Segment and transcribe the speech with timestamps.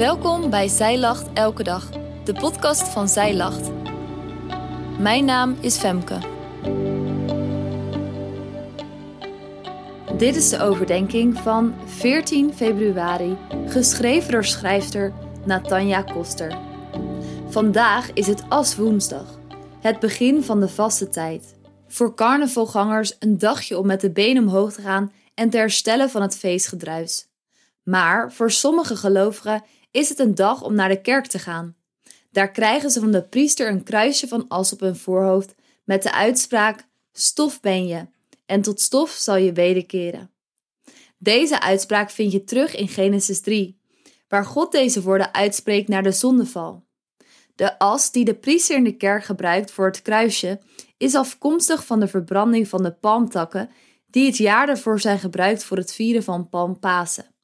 [0.00, 1.90] Welkom bij Zij Lacht Elke Dag,
[2.24, 3.70] de podcast van Zij Lacht.
[4.98, 6.18] Mijn naam is Femke.
[10.16, 13.36] Dit is de overdenking van 14 februari,
[13.66, 15.12] geschreven door schrijfster
[15.44, 16.58] Natanja Koster.
[17.48, 19.38] Vandaag is het Aswoensdag,
[19.80, 21.56] het begin van de vaste tijd.
[21.88, 26.22] Voor carnavalgangers een dagje om met de benen omhoog te gaan en te herstellen van
[26.22, 27.28] het feestgedruis.
[27.82, 31.76] Maar voor sommige gelovigen is het een dag om naar de kerk te gaan.
[32.30, 35.54] Daar krijgen ze van de priester een kruisje van as op hun voorhoofd
[35.84, 38.06] met de uitspraak: Stof ben je,
[38.46, 40.30] en tot stof zal je wederkeren.
[41.18, 43.80] Deze uitspraak vind je terug in Genesis 3,
[44.28, 46.88] waar God deze woorden uitspreekt naar de zondeval.
[47.54, 50.60] De as die de priester in de kerk gebruikt voor het kruisje
[50.96, 53.70] is afkomstig van de verbranding van de palmtakken
[54.06, 57.34] die het jaar daarvoor zijn gebruikt voor het vieren van Palmpasen.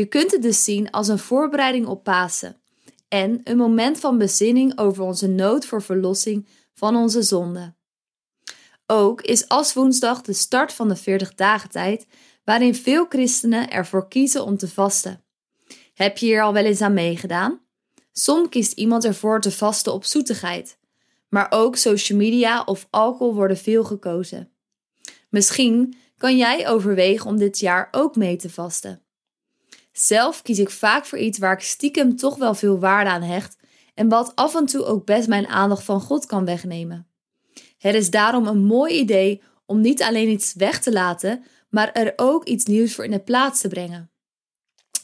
[0.00, 2.60] Je kunt het dus zien als een voorbereiding op Pasen
[3.08, 7.74] en een moment van bezinning over onze nood voor verlossing van onze zonde.
[8.86, 12.06] Ook is Aswoensdag de start van de 40 dagen tijd,
[12.44, 15.24] waarin veel christenen ervoor kiezen om te vasten.
[15.94, 17.60] Heb je hier al wel eens aan meegedaan?
[18.12, 20.78] Soms kiest iemand ervoor te vasten op zoetigheid,
[21.28, 24.52] maar ook social media of alcohol worden veel gekozen.
[25.28, 29.04] Misschien kan jij overwegen om dit jaar ook mee te vasten.
[29.92, 33.56] Zelf kies ik vaak voor iets waar ik stiekem toch wel veel waarde aan hecht
[33.94, 37.08] en wat af en toe ook best mijn aandacht van God kan wegnemen.
[37.78, 42.12] Het is daarom een mooi idee om niet alleen iets weg te laten, maar er
[42.16, 44.10] ook iets nieuws voor in de plaats te brengen.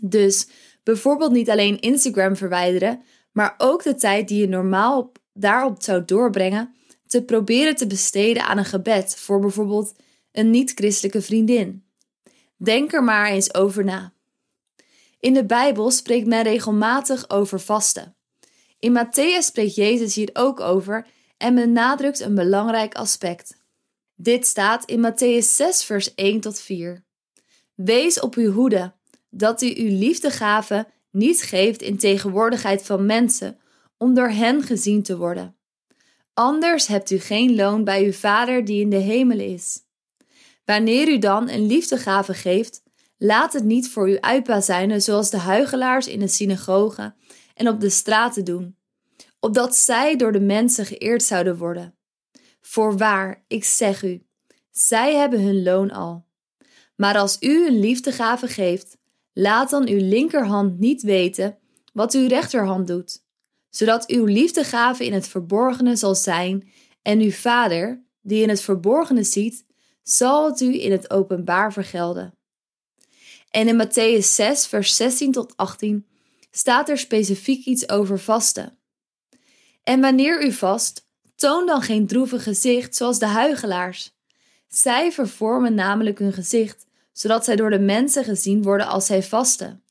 [0.00, 0.48] Dus
[0.82, 3.02] bijvoorbeeld niet alleen Instagram verwijderen,
[3.32, 6.74] maar ook de tijd die je normaal daarop zou doorbrengen,
[7.06, 9.94] te proberen te besteden aan een gebed voor bijvoorbeeld
[10.32, 11.84] een niet-christelijke vriendin.
[12.56, 14.12] Denk er maar eens over na.
[15.22, 18.16] In de Bijbel spreekt men regelmatig over vasten.
[18.78, 21.06] In Matthäus spreekt Jezus hier ook over
[21.36, 23.56] en benadrukt een belangrijk aspect.
[24.14, 27.04] Dit staat in Matthäus 6, vers 1 tot 4.
[27.74, 28.92] Wees op uw hoede,
[29.30, 33.58] dat u uw liefdegave niet geeft in tegenwoordigheid van mensen,
[33.98, 35.56] om door hen gezien te worden.
[36.34, 39.80] Anders hebt u geen loon bij uw Vader die in de hemel is.
[40.64, 42.82] Wanneer u dan een liefdegave geeft,
[43.22, 47.14] laat het niet voor uw uitbazijnen zoals de huigelaars in de synagogen
[47.54, 48.76] en op de straten doen,
[49.40, 51.94] opdat zij door de mensen geëerd zouden worden.
[52.60, 54.22] Voorwaar, ik zeg u,
[54.70, 56.26] zij hebben hun loon al.
[56.96, 58.96] Maar als u een liefdegave geeft,
[59.32, 61.58] laat dan uw linkerhand niet weten
[61.92, 63.22] wat uw rechterhand doet,
[63.70, 66.68] zodat uw liefdegave in het verborgene zal zijn
[67.02, 69.64] en uw Vader, die in het verborgene ziet,
[70.02, 72.40] zal het u in het openbaar vergelden.
[73.52, 76.06] En in Matthäus 6, vers 16 tot 18
[76.50, 78.78] staat er specifiek iets over vasten.
[79.82, 84.16] En wanneer u vast, toon dan geen droevig gezicht zoals de huigelaars.
[84.68, 89.84] Zij vervormen namelijk hun gezicht, zodat zij door de mensen gezien worden als zij vasten.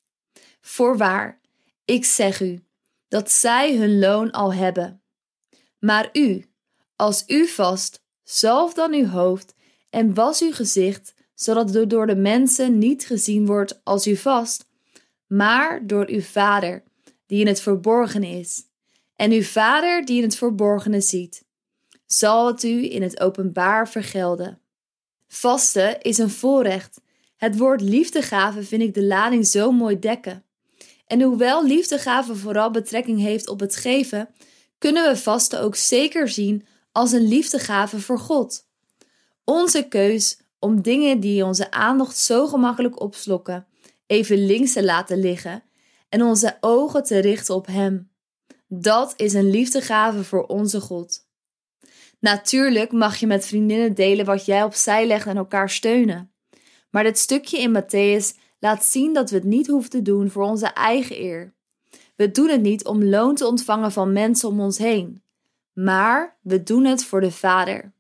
[0.62, 1.40] Voorwaar,
[1.86, 2.64] ik zeg u,
[3.08, 5.02] dat zij hun loon al hebben.
[5.80, 6.46] Maar u,
[6.96, 9.54] als u vast, zalf dan uw hoofd
[9.90, 14.66] en was uw gezicht, zodat het door de mensen niet gezien wordt als u vast,
[15.28, 16.84] maar door uw Vader,
[17.25, 18.63] die in het verborgen is.
[19.16, 21.44] En uw Vader, die in het verborgene ziet,
[22.06, 24.59] zal het u in het openbaar vergelden.
[25.28, 27.02] Vasten is een voorrecht.
[27.35, 30.44] Het woord liefdegave vind ik de lading zo mooi dekken.
[31.08, 34.29] En hoewel liefdegave vooral betrekking heeft op het geven,
[34.78, 38.66] kunnen we vasten ook zeker zien als een liefdegave voor God.
[39.44, 43.68] Onze keus om dingen die onze aandacht zo gemakkelijk opslokken,
[44.06, 45.64] even links te laten liggen
[46.10, 48.12] en onze ogen te richten op Hem.
[48.68, 51.30] Dat is een liefdegave voor onze God.
[52.20, 56.32] Natuurlijk mag je met vriendinnen delen wat jij opzij legt en elkaar steunen.
[56.90, 60.44] Maar dit stukje in Matthäus laat zien dat we het niet hoeven te doen voor
[60.44, 61.53] onze eigen eer.
[62.16, 65.24] We doen het niet om loon te ontvangen van mensen om ons heen,
[65.74, 67.94] maar we doen het voor de Vader.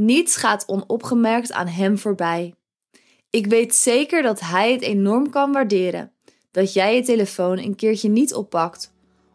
[0.00, 2.54] Niets gaat onopgemerkt aan hem voorbij.
[3.30, 6.12] Ik weet zeker dat hij het enorm kan waarderen
[6.50, 8.92] dat jij je telefoon een keertje niet oppakt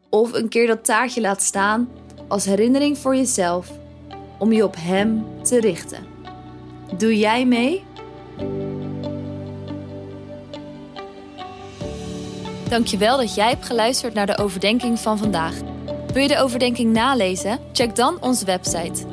[0.09, 1.89] of een keer dat taartje laat staan
[2.27, 3.71] als herinnering voor jezelf
[4.39, 6.05] om je op hem te richten.
[6.97, 7.83] Doe jij mee?
[12.69, 15.55] Dankjewel dat jij hebt geluisterd naar de overdenking van vandaag.
[16.13, 17.59] Wil je de overdenking nalezen?
[17.71, 19.12] Check dan onze website